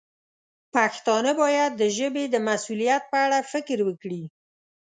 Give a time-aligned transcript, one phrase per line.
[0.73, 4.23] پښتانه باید د ژبې د مسوولیت په اړه فکر وکړي.